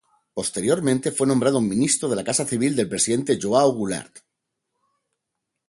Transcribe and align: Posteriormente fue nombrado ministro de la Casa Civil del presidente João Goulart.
Posteriormente 0.33 1.11
fue 1.11 1.27
nombrado 1.27 1.61
ministro 1.61 2.09
de 2.09 2.15
la 2.15 2.23
Casa 2.23 2.43
Civil 2.43 2.75
del 2.75 2.89
presidente 2.89 3.37
João 3.39 3.71
Goulart. 3.77 4.21